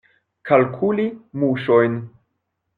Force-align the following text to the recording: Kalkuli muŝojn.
Kalkuli 0.49 1.05
muŝojn. 1.43 2.03